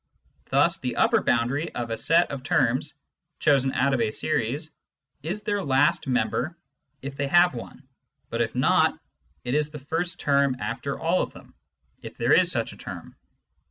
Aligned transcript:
Thus 0.49 0.79
the" 0.79 0.95
upper 0.95 1.21
boundary" 1.21 1.71
of 1.75 1.91
a 1.91 1.95
set 1.95 2.31
of 2.31 2.41
terms 2.41 2.95
chosen 3.37 3.71
out 3.73 3.93
of 3.93 4.01
a 4.01 4.09
series 4.09 4.73
is 5.21 5.43
their 5.43 5.63
last 5.63 6.07
member 6.07 6.57
if 7.03 7.15
they 7.15 7.27
have 7.27 7.53
one, 7.53 7.87
but, 8.31 8.41
if 8.41 8.55
not, 8.55 8.99
it 9.43 9.53
is 9.53 9.69
the 9.69 9.77
first 9.77 10.19
term 10.19 10.55
after 10.59 10.99
all 10.99 11.21
of 11.21 11.33
them, 11.33 11.53
if 12.01 12.17
there 12.17 12.33
is 12.33 12.51
such 12.51 12.73
a 12.73 12.77
term. 12.77 13.15